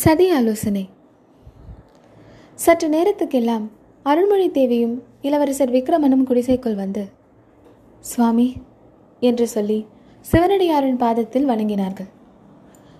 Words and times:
சதி 0.00 0.26
ஆலோசனை. 0.30 0.82
சற்று 2.54 2.86
நேரத்துக்கெல்லாம் 2.88 3.64
அருள்மொழி 4.02 4.50
தேவியும் 4.50 4.94
இளவரசர் 5.20 5.70
விக்ரமனும் 5.70 6.22
குடிசைக்குள் 6.28 6.74
வந்து 6.74 7.02
சுவாமி 8.00 8.46
என்று 9.20 9.46
சொல்லி 9.46 9.86
சிவனடியாரின் 10.32 10.96
பாதத்தில் 10.96 11.48
வணங்கினார்கள். 11.48 12.08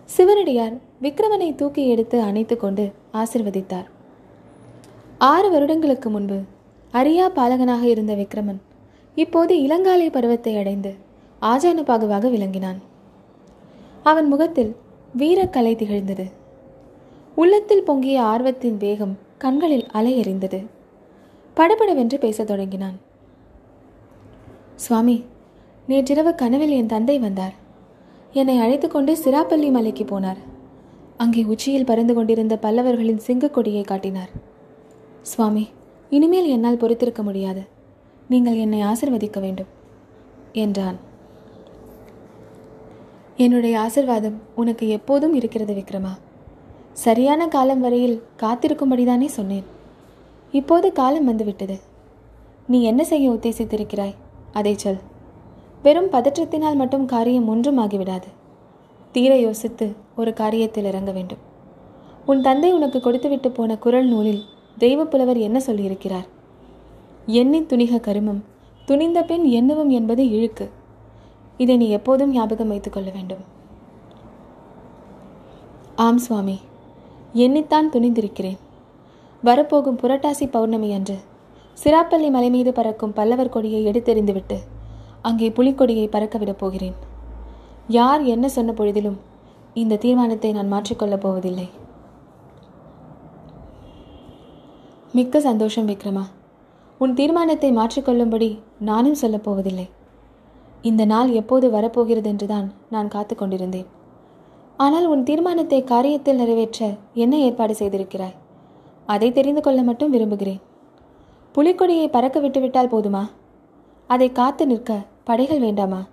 சிவனடியார் 0.05 0.77
விக்ரமனை 1.02 1.55
தூக்கி 1.55 1.89
எடுத்து 1.89 2.20
அணைத்து 2.20 2.57
கொண்டு 2.57 2.93
ஆசிர்வதித்தார். 3.12 3.88
ஆறு 5.18 5.50
வருடங்களுக்கு 5.50 6.11
முன்பு 6.11 6.38
அரியா 6.93 7.29
பாலகனாக 7.38 7.82
இருந்த 7.82 8.14
விக்ரமன் 8.14 8.61
இப்போது 9.14 9.54
இளங்காலை 9.56 10.11
பருவத்தை 10.11 10.56
அடைந்து 10.56 10.95
ஆஜானுபாகுவாக 11.43 12.30
விளங்கினான். 12.30 12.80
அவன் 14.02 14.29
முகத்தில் 14.29 14.77
வீரக்கலை 15.18 15.74
திகழ்ந்தது. 15.77 16.40
உள்ளத்தில் 17.43 17.82
பொங்கிய 17.82 18.23
ஆர்வத்தின் 18.23 18.77
வேகம் 18.77 19.19
கண்களில் 19.39 19.87
அலை 19.87 20.21
எறிந்தது. 20.21 20.67
படபடவென்று 21.55 22.18
பேசத் 22.18 22.46
தொடங்கினான். 22.46 22.99
சுவாமி 24.75 25.25
நேற்றிரவு 25.87 26.35
கனவில் 26.35 26.71
என் 26.71 26.87
தந்தை 26.87 27.18
வந்தார். 27.18 27.53
என்னை 28.32 28.59
அழைத்து 28.59 28.89
கொண்டு 28.89 29.17
சிராப்பள்ளி 29.25 29.71
மலைக்கு 29.71 30.05
போனார். 30.05 30.37
அங்கே 31.17 31.43
உச்சியில் 31.43 31.85
பறந்து 31.85 32.15
கொண்டிருந்த 32.15 32.59
பல்லவர்களின் 32.62 33.20
சிங்கக் 33.27 33.55
கொடியை 33.55 33.83
காட்டினார். 33.83 34.31
சுவாமி 35.23 35.69
இனிமேல் 36.11 36.47
என்னால் 36.47 36.77
பொறுத்திருக்க 36.77 37.23
முடியாது. 37.23 37.62
நீங்கள் 38.29 38.56
என்னை 38.56 38.83
ஆசிர்வதிக்க 38.83 39.41
வேண்டும் 39.41 39.70
என்றான். 40.53 40.97
என்னுடைய 43.37 43.79
ஆசிர்வாதம் 43.79 44.39
உனக்கு 44.55 44.89
எப்போதும் 44.89 45.34
இருக்கிறது 45.34 45.75
விக்ரமா. 45.75 46.22
சரியான 46.92 47.48
காலம் 47.48 47.81
வரையில் 47.81 48.23
காத்திருக்கும்படிதானே 48.43 49.27
சொன்னேன். 49.27 49.65
இப்போது 50.53 50.93
காலம் 50.93 51.25
வந்துவிட்டது. 51.25 51.81
நீ 52.67 52.83
என்ன 52.83 53.05
செய்ய 53.05 53.31
உத்தேசித்திருக்கிறாய்? 53.31 54.15
அதை 54.53 54.75
சொல். 54.75 54.99
வெறும் 55.83 56.11
பதற்றத்தினால் 56.11 56.75
மட்டும் 56.75 57.07
காரியம் 57.07 57.49
ஒன்றும் 57.49 57.79
ஆகிவிடாது. 57.79 58.23
தீர 59.12 59.39
யோசித்து 59.39 59.95
ஒரு 60.17 60.31
காரியத்தில் 60.31 60.84
இறங்க 60.84 61.12
வேண்டும். 61.12 61.39
உன் 62.27 62.43
தந்தை 62.43 62.73
உனக்கு 62.73 63.01
கொடுத்துவிட்டு 63.01 63.51
போன 63.51 63.79
குரல் 63.79 64.06
நூலில் 64.06 64.43
தெய்வப்புலவர் 64.79 65.39
என்ன 65.39 65.62
சொல்லியிருக்கிறார்? 65.67 66.27
எண்ணி 67.27 67.61
துணிக 67.61 68.01
கருமம் 68.01 68.45
துணிந்த 68.84 69.23
பெண் 69.23 69.45
எண்ணுவும் 69.45 69.91
என்பது 69.91 70.29
இழுக்கு. 70.29 70.71
இதை 71.56 71.77
நீ 71.77 71.89
எப்போதும் 71.89 72.31
ஞாபகம் 72.31 72.69
வைத்துக் 72.69 72.93
கொள்ள 72.93 73.11
வேண்டும். 73.11 73.39
ஆம் 75.97 76.19
சுவாமி. 76.19 76.61
எண்ணித்தான் 77.34 77.92
துணிந்திருக்கிறேன். 77.92 78.58
வரப்போகும் 79.42 79.98
புரட்டாசி 79.98 80.50
பௌர்ணமி 80.50 80.92
அன்று 80.92 81.16
சிராப்பள்ளி 81.84 82.30
மலை 82.30 82.50
மீது 82.50 82.72
பறக்கும் 82.72 83.12
பல்லவர் 83.12 83.48
கொடியை 83.48 83.86
எடுத்தெறிந்துவிட்டு 83.86 84.56
அங்கே 85.22 85.48
புலிக்கொடியை 85.50 86.06
பறக்கவிடப் 86.08 86.58
போகிறேன். 86.58 86.94
யார் 87.88 88.22
என்ன 88.22 88.48
சொன்ன 88.48 88.72
பொழுதிலும் 88.72 89.19
இந்த 89.75 89.97
தீர்மானத்தை 89.97 90.53
நான் 90.53 90.72
மாற்றிக்கொள்ளப் 90.72 91.25
போவதில்லை. 91.25 91.69
மிக்க 95.12 95.41
சந்தோஷம் 95.41 95.88
விக்ரமா. 95.88 96.22
உன் 96.98 97.14
தீர்மானத்தை 97.14 97.77
மாற்றிக்கொள்ளும்படி 97.77 98.58
நானும் 98.78 99.14
சொல்லப் 99.14 99.44
போவதில்லை. 99.44 99.88
இந்த 100.83 101.05
நாள் 101.05 101.30
எப்போது 101.30 101.70
வரப்போகிறது 101.70 102.30
என்றுதான் 102.30 102.72
நான் 102.91 103.08
காத்து 103.08 103.34
கொண்டிருந்தேன். 103.34 103.86
ஆனால் 104.77 105.06
உன் 105.06 105.23
தீர்மானத்தை 105.23 105.83
காரியத்தில் 105.83 106.34
நிறைவேற்ற 106.34 106.91
என்ன 107.15 107.39
ஏற்பாடு 107.39 107.75
செய்திருக்கிறாய்? 107.75 108.34
அதை 109.06 109.33
தெரிந்து 109.33 109.61
கொள்ள 109.61 109.83
மட்டும் 109.83 110.11
விரும்புகிறேன். 110.11 110.61
புலிக்கொடியை 111.55 112.09
பறக்க 112.09 112.41
விட்டுவிட்டால் 112.41 112.88
போதுமா? 112.88 113.31
அதை 114.06 114.33
காத்து 114.33 114.66
நிற்க 114.66 115.00
படைகள் 115.25 115.59
வேண்டாமா? 115.59 116.06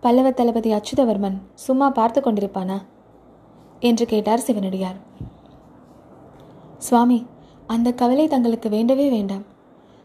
பல்லவ 0.00 0.30
தளபதி 0.30 0.72
அச்சுதவர்மன் 0.72 1.36
சும்மா 1.54 1.90
பார்த்து 1.90 2.20
கொண்டிருப்பானா? 2.20 2.82
என்று 3.80 4.06
கேட்டார் 4.06 4.38
சிவனடியார். 4.38 4.96
சுவாமி 6.78 7.26
அந்த 7.66 7.92
கவலை 7.92 8.28
தங்களுக்கு 8.28 8.68
வேண்டவே 8.68 9.08
வேண்டாம். 9.08 9.44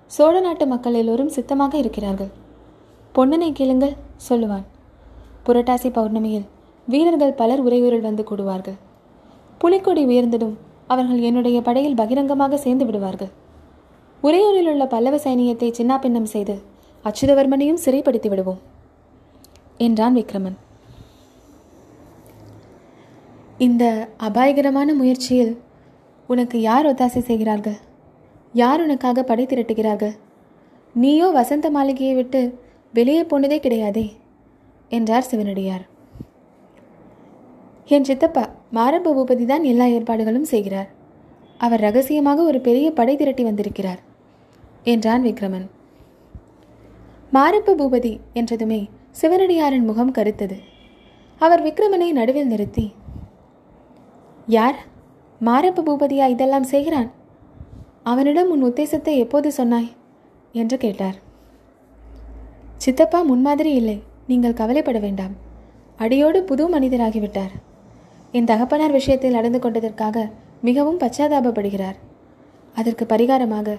சோழ 0.06 0.40
நாட்டு 0.40 0.68
மக்கள் 0.68 0.94
எல்லோரும் 0.94 1.30
சித்தமாக 1.30 1.78
இருக்கிறார்கள். 1.78 2.31
பொன்னனை 3.16 3.52
கேளுங்கள் 3.52 3.96
சொல்லுவான். 4.30 4.66
புரட்டாசி 5.46 5.90
பௌர்ணமியில் 5.90 6.48
வீரர்கள் 6.88 7.38
பலர் 7.42 7.62
உரையூரில் 7.68 8.08
வந்து 8.08 8.24
கூடுவார்கள். 8.30 8.78
புலிக்கொடி 9.58 10.03
உயர்ந்ததும் 10.06 10.56
அவர்கள் 10.88 11.19
என்னுடைய 11.28 11.58
படையில் 11.68 12.00
பகிரங்கமாக 12.02 12.58
சேர்ந்து 12.58 12.86
விடுவார்கள். 12.86 13.31
உரையூரில் 14.24 14.69
உள்ள 14.72 14.86
பல்லவ 14.86 15.19
சைனியத்தை 15.25 15.69
சின்னாபின்னம் 15.78 16.31
செய்து 16.34 16.56
அச்சுதவர்மனையும் 17.06 17.84
சிறைப்படுத்தி 17.86 18.30
விடுவோம் 18.31 18.62
என்றான் 19.78 20.18
விக்ரமன். 20.19 20.58
இந்த 23.68 23.84
அபாயகரமான 24.28 24.90
முயற்சியில் 24.94 25.53
உனக்கு 26.30 26.58
யார் 26.62 26.88
ஒத்தாசை 26.92 27.22
செய்கிறார்கள்? 27.30 27.80
யார் 28.53 28.84
உனக்காக 28.86 29.24
படை 29.24 29.46
திரட்டுகிறார்கள்? 29.46 30.16
நீயோ 30.96 31.28
வசந்த 31.40 31.69
மாளிகையை 31.69 32.16
விட்டு 32.16 32.42
வெளியே 32.94 33.24
போனதே 33.24 33.59
கிடையாதே 33.59 34.06
என்றார் 34.90 35.30
சிவனடியார். 35.31 35.84
என் 37.88 38.03
சித்தப்பா 38.03 38.44
மாரப்ப 38.74 39.14
பூபதி 39.16 39.46
தான் 39.46 39.64
எல்லா 39.64 39.86
ஏற்பாடுகளும் 39.86 40.50
செய்கிறார். 40.52 40.90
அவர் 41.58 41.80
ரகசியமாக 41.80 42.44
ஒரு 42.44 42.62
பெரிய 42.62 42.92
படை 42.92 43.16
திரட்டி 43.16 43.44
வந்திருக்கிறார் 43.44 44.00
என்றான் 44.84 45.24
விக்ரமன். 45.24 45.68
மாரப்ப 47.34 47.75
பூபதி 47.81 48.19
என்றதுமே 48.34 48.90
சிவனடியாரின் 49.22 49.86
முகம் 49.86 50.12
கருத்தது. 50.12 50.58
அவர் 51.38 51.64
விக்ரமனை 51.64 52.12
நடுவில் 52.12 52.47
நிறுத்தி 52.47 52.94
யார்? 54.48 54.78
மாரப்ப 55.42 55.84
பூபதியா 55.88 56.28
இதெல்லாம் 56.28 56.63
செய்கிறான்? 56.63 57.09
அவனிடம் 58.03 58.50
உன் 58.50 58.63
உத்தேசத்தை 58.63 59.18
எப்போது 59.18 59.52
சொன்னாய்? 59.52 59.90
என்று 60.52 60.78
கேட்டார். 60.78 61.18
சித்தப்பா 62.78 63.22
முன்மாதிரி 63.22 63.74
இல்லை. 63.74 64.02
நீங்கள் 64.28 64.53
கவலைப்பட 64.53 65.00
வேண்டாம். 65.00 65.36
அடியோடு 65.98 66.44
புது 66.44 66.80
மனிதராகிவிட்டார். 66.80 67.53
என் 68.31 68.50
தகப்பனார் 68.52 68.92
விஷயத்தில் 68.92 69.36
நடந்து 69.38 69.59
கொண்டதற்காக 69.59 70.18
மிகவும் 70.68 71.00
பச்சாதாபப்படுகிறார். 71.00 71.97
அதற்கு 72.75 73.06
பரிகாரமாக 73.06 73.69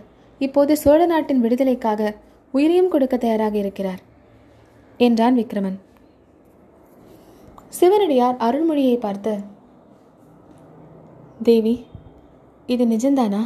இப்போது 0.41 0.73
சோழ 0.77 1.01
நாட்டின் 1.07 1.41
விடுதலைக்காக 1.41 2.11
உயிரையும் 2.55 2.91
கொடுக்க 2.95 3.17
தயாராக 3.17 3.57
இருக்கிறார் 3.59 4.01
என்றான் 4.97 5.37
விக்ரமன். 5.39 5.79
சிவனடியார் 7.79 8.37
அருள்மொழியை 8.47 8.97
பார்த்து 8.97 9.33
தேவி 11.43 11.75
இது 12.67 12.85
நிஜந்தானா 12.87 13.43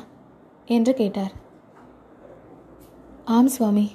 என்று 0.69 0.93
கேட்டார். 0.95 1.35
ஆம் 3.37 3.53
சுவாமி. 3.57 3.87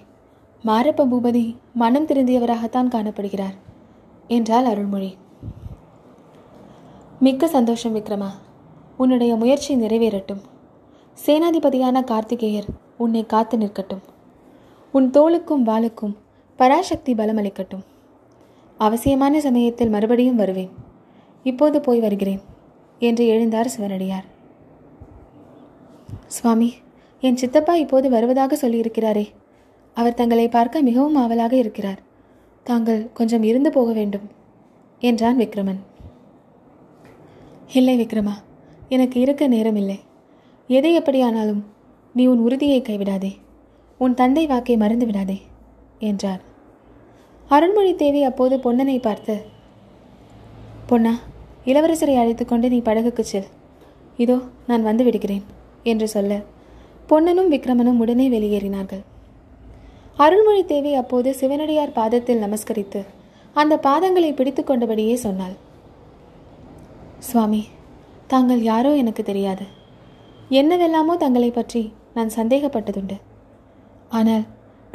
மாரப்ப 0.63 1.05
பூபதி 1.11 1.43
மனம் 1.73 2.07
திருந்தியவராகத்தான் 2.07 2.93
காணப்படுகிறார் 2.95 3.57
என்றாள் 4.27 4.65
அருள்மொழி. 4.65 5.11
மிக்க 7.23 7.47
சந்தோஷம் 7.47 7.95
விக்ரமா. 7.95 8.29
உன்னுடைய 8.97 9.35
முயற்சி 9.35 9.75
நிறைவேறட்டும். 9.75 10.39
சேனாதிபதியான 11.25 12.03
கார்த்திகேயர் 12.03 12.67
உன்னை 12.97 13.25
காத்து 13.25 13.57
நிற்கட்டும். 13.57 14.01
உன் 14.91 15.09
தோளுக்கும் 15.09 15.65
வாளுக்கும் 15.65 16.15
பராசக்தி 16.55 17.13
பலமளிக்கட்டும். 17.13 17.83
அவசியமான 18.77 19.39
சமயத்தில் 19.39 19.89
மறுபடியும் 19.89 20.35
வருவேன். 20.35 20.69
இப்போது 21.43 21.81
போய் 21.81 21.99
வருகிறேன் 21.99 22.41
என்று 22.99 23.25
எழுந்தார் 23.25 23.65
சிவனடியார். 23.65 24.25
சுவாமி 26.27 26.73
என் 27.21 27.37
சித்தப்பா 27.37 27.75
இப்போது 27.75 28.09
வருவதாக 28.09 28.57
சொல்லியிருக்கிறாரே. 28.61 29.27
அவர் 29.93 30.13
தங்களை 30.13 30.49
பார்க்க 30.49 30.81
மிகவும் 30.81 31.15
ஆவலாக 31.15 31.55
இருக்கிறார். 31.55 31.99
தாங்கள் 32.63 33.09
கொஞ்சம் 33.13 33.43
இருந்து 33.43 33.71
போக 33.71 33.91
வேண்டும் 33.91 34.27
என்றான் 34.99 35.39
விக்ரமன். 35.39 35.81
இல்லை 37.79 37.93
விக்ரமா. 37.99 38.33
எனக்கு 38.95 39.17
இருக்க 39.23 39.43
நேரமில்லை 39.47 39.97
எதை 40.69 40.91
எப்படியானாலும் 40.99 41.61
நீ 42.15 42.23
உன் 42.31 42.41
உறுதியை 42.45 42.79
கைவிடாதே. 42.81 43.31
உன் 43.99 44.17
தந்தை 44.19 44.43
வாக்கை 44.47 44.75
மறந்து 44.77 45.05
விடாதே 45.05 45.37
என்றார். 46.09 46.41
அருண்மொழி 47.49 47.93
தேவி 48.01 48.21
அப்போது 48.29 48.57
பொன்னனை 48.65 48.97
பார்த்து 49.01 49.35
பொன்னா 50.89 51.13
இளவரசரை 51.65 52.15
அழைத்து 52.21 52.45
கொண்டு 52.45 52.67
நீ 52.69 52.79
படகுக்கு 52.79 53.25
செல். 53.31 53.49
இதோ 54.17 54.37
நான் 54.69 54.87
வந்து 54.89 55.03
விடுகிறேன் 55.03 55.45
என்று 55.83 56.07
சொல்ல 56.15 56.41
பொன்னனும் 57.09 57.51
விக்ரமனும் 57.51 58.01
உடனே 58.03 58.27
வெளியேறினார்கள். 58.35 59.03
அருள்மொழி 60.17 60.63
தேவி 60.65 60.93
அப்போது 60.93 61.29
சிவனடியார் 61.41 61.97
பாதத்தில் 61.99 62.43
நமஸ்கரித்து 62.45 63.01
அந்த 63.55 63.73
பாதங்களை 63.87 64.31
பிடித்து 64.35 64.63
கொண்டபடியே 64.63 65.15
சொன்னாள். 65.25 65.55
சுவாமி 67.27 67.61
தாங்கள் 68.31 68.61
யாரோ 68.71 68.91
எனக்கு 69.01 69.23
தெரியாது. 69.23 69.65
என்னவெல்லாமோ 70.59 71.13
தங்களை 71.23 71.49
பற்றி 71.51 71.81
நான் 72.15 72.31
சந்தேகப்பட்டதுண்டு. 72.37 73.17
ஆனால் 74.19 74.45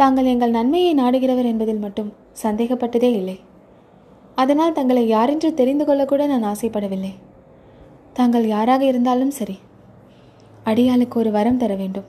தாங்கள் 0.01 0.31
எங்கள் 0.33 0.57
நன்மையை 0.57 0.93
நாடுகிறவர் 1.03 1.51
என்பதில் 1.51 1.85
மட்டும் 1.85 2.11
சந்தேகப்பட்டதே 2.43 3.11
இல்லை. 3.21 3.37
அதனால் 4.43 4.77
தங்களை 4.79 5.05
யாரென்று 5.15 5.51
தெரிந்து 5.61 5.85
கொள்ளக்கூட 5.85 6.23
நான் 6.33 6.49
ஆசைப்படவில்லை. 6.53 7.13
தாங்கள் 8.19 8.47
யாராக 8.55 8.83
இருந்தாலும் 8.91 9.33
சரி 9.39 9.57
அடியாளுக்கு 10.71 11.17
ஒரு 11.23 11.31
வரம் 11.37 11.61
தர 11.63 11.73
வேண்டும். 11.83 12.09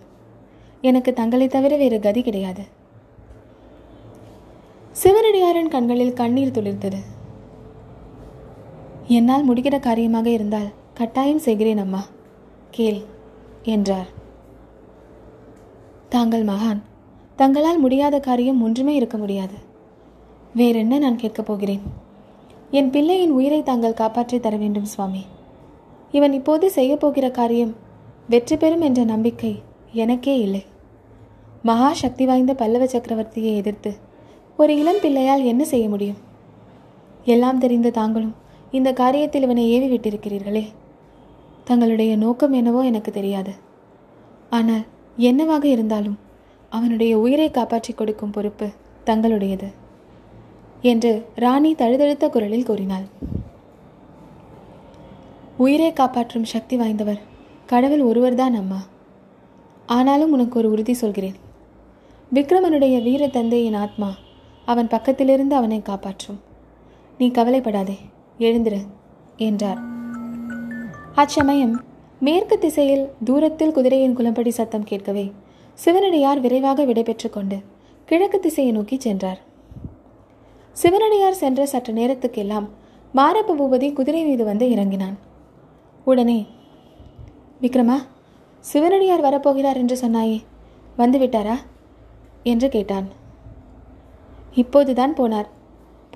எனக்கு 0.90 1.12
தங்களை 1.20 1.48
தவிர 1.56 1.74
வேறு 1.82 1.98
கதி 2.06 2.22
கிடையாது. 2.28 2.64
சிவனடியாரின் 5.02 5.74
கண்களில் 5.76 6.18
கண்ணீர் 6.22 6.56
துளிர்த்தது. 6.58 7.00
என்னால் 9.08 9.54
முடிகிற 9.54 9.80
காரியமாக 9.80 10.30
இருந்தால் 10.30 10.68
கட்டாயம் 10.94 11.40
செய்கிறேன் 11.40 11.78
அம்மா. 11.78 12.06
கேள் 12.70 13.02
என்றார். 13.64 14.08
தாங்கள் 16.10 16.46
மகான். 16.46 16.82
தங்களால் 17.36 17.80
முடியாத 17.80 18.20
காரியம் 18.20 18.62
ஒன்றுமே 18.62 18.96
இருக்க 18.96 19.18
முடியாது. 19.18 19.54
வேறென்ன 20.54 20.98
நான் 20.98 21.16
கேட்கப் 21.16 21.46
போகிறேன்? 21.46 21.82
என் 22.72 22.90
பிள்ளையின் 22.90 23.30
உயிரை 23.30 23.64
தாங்கள் 23.64 23.94
காப்பாற்றி 23.94 24.40
தர 24.40 24.56
வேண்டும் 24.56 24.86
சுவாமி. 24.86 25.26
இவன் 26.12 26.34
இப்போது 26.34 26.72
செய்யப்போகிற 26.76 27.32
காரியம் 27.32 27.76
வெற்றி 28.30 28.58
பெறும் 28.58 28.82
என்ற 28.82 29.04
நம்பிக்கை 29.04 29.62
எனக்கே 29.92 30.40
இல்லை. 30.40 30.66
மகா 31.64 31.94
சக்தி 31.94 32.26
வாய்ந்த 32.26 32.54
பல்லவ 32.54 32.86
சக்கரவர்த்தியை 32.86 33.56
எதிர்த்து 33.56 33.96
ஒரு 34.58 34.78
இளம் 34.78 35.02
பிள்ளையால் 35.02 35.44
என்ன 35.44 35.64
செய்ய 35.64 35.90
முடியும்? 35.90 36.18
எல்லாம் 37.24 37.60
தெரிந்த 37.60 37.90
தாங்களும் 37.90 38.46
இந்த 38.72 38.90
காரியத்தில் 38.92 39.46
இவனை 39.46 39.64
ஏவி 39.76 39.88
விட்டிருக்கிறீர்களே 39.92 40.66
தங்களுடைய 41.64 42.16
நோக்கம் 42.16 42.52
என்னவோ 42.52 42.82
எனக்கு 42.84 43.12
தெரியாது. 43.12 43.54
ஆனால் 44.50 44.86
என்னவாக 45.18 45.68
இருந்தாலும் 45.68 46.18
அவனுடைய 46.70 47.14
உயிரை 47.20 47.52
காப்பாற்றி 47.52 47.94
கொடுக்கும் 47.94 48.34
பொறுப்பு 48.36 48.68
தங்களுடையது 49.06 49.70
என்று 50.82 51.12
ராணி 51.36 51.72
தழுதழுத்த 51.76 52.26
குரலில் 52.30 52.68
கூறினாள். 52.70 53.06
உயிரை 55.58 55.94
காப்பாற்றும் 55.94 56.50
சக்தி 56.54 56.78
வாய்ந்தவர் 56.78 57.22
கடவுள் 57.66 58.02
ஒருவர்தான் 58.02 58.54
அம்மா. 58.54 58.82
ஆனாலும் 59.86 60.32
உனக்கு 60.32 60.56
ஒரு 60.60 60.70
உறுதி 60.72 60.94
சொல்கிறேன். 60.94 61.38
விக்ரமனுடைய 62.34 62.96
வீர 63.04 63.28
தந்தையின் 63.28 63.80
ஆத்மா 63.84 64.10
அவன் 64.66 64.92
பக்கத்திலிருந்து 64.94 65.56
அவனை 65.60 65.82
காப்பாற்றும். 65.82 66.40
நீ 67.18 67.28
கவலைப்படாதே. 67.32 67.98
எழுந்திரு 68.40 68.80
என்றார். 69.38 69.80
அச்சமயம் 71.16 71.84
மேற்கு 72.20 72.58
திசையில் 72.58 73.10
தூரத்தில் 73.24 73.72
குதிரையின் 73.72 74.18
குளம்படி 74.18 74.50
சத்தம் 74.50 74.84
கேட்கவே 74.84 75.32
சிவனடியார் 75.74 76.40
விரைவாக 76.40 76.86
விடைபெற்று 76.86 77.30
கொண்டு 77.30 77.58
கிழக்கு 78.06 78.40
திசையை 78.40 78.74
நோக்கி 78.74 79.00
சென்றார். 79.00 79.40
சிவனடியார் 80.72 81.34
சென்ற 81.34 81.66
சற்று 81.66 81.94
நேரத்துக்கெல்லாம் 81.94 82.68
மாரப்ப 83.16 83.56
பூபதி 83.60 83.94
குதிரை 83.94 84.24
மீது 84.24 84.44
வந்து 84.44 84.70
இறங்கினான். 84.70 85.18
உடனே 86.04 86.48
விக்ரமா 87.62 87.98
சிவனடியார் 88.60 89.24
வரப்போகிறார் 89.24 89.76
என்று 89.76 89.98
சொன்னாயே 90.02 90.44
வந்து 90.96 91.20
விட்டாரா? 91.20 91.56
என்று 92.44 92.70
கேட்டான். 92.70 93.08
இப்போதுதான் 94.54 95.14
போனார். 95.14 95.48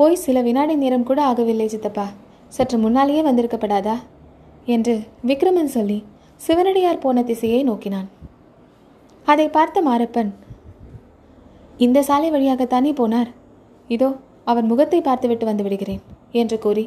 போய் 0.01 0.23
சில 0.25 0.37
வினாடி 0.45 0.75
நேரம் 0.75 1.07
கூட 1.07 1.19
ஆகவில்லை 1.29 1.65
சித்தப்பா. 1.65 2.05
சற்று 2.55 2.77
முன்னாலேயே 2.77 3.21
வந்திருக்கப்படாதா? 3.27 3.95
என்று 4.75 4.93
விக்ரமன் 5.29 5.71
சொல்லி 5.75 5.97
சிவனடியார் 6.45 7.03
போன 7.03 7.23
திசையை 7.23 7.59
நோக்கினான். 7.63 8.07
அதை 9.27 9.45
பார்த்த 9.57 9.83
மாரப்பன் 9.87 10.31
இந்த 11.85 11.99
சாலை 12.07 12.29
வழியாகத்தானே 12.31 12.91
போனார்? 13.01 13.29
இதோ 13.87 14.09
அவன் 14.51 14.69
முகத்தை 14.71 15.01
பார்த்துவிட்டு 15.01 15.45
வந்து 15.45 15.65
விடுகிறேன் 15.67 16.01
என்று 16.41 16.59
கூறி 16.65 16.85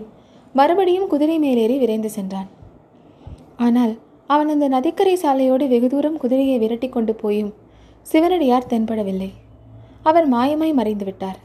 மறுபடியும் 0.53 1.11
குதிரை 1.15 1.39
மேலேறி 1.39 1.79
விரைந்து 1.79 2.11
சென்றான். 2.17 2.51
ஆனால் 3.67 3.95
அவன் 4.27 4.53
அந்த 4.57 4.69
நதிக்கரை 4.69 5.17
சாலையோடு 5.25 5.67
வெகு 5.75 5.89
தூரம் 5.89 6.21
குதிரையை 6.25 6.59
விரட்டி 6.59 6.89
கொண்டு 6.89 7.15
போயும் 7.15 7.55
சிவனடியார் 8.03 8.71
தென்படவில்லை. 8.75 9.33
அவர் 10.03 10.29
மாயமாய் 10.29 10.79
மறைந்து 10.81 11.05
விட்டார். 11.05 11.41